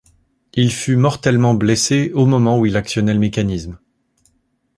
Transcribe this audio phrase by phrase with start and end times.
[0.55, 3.77] Il fut mortellement blessé au moment où il actionnait le mécanisme.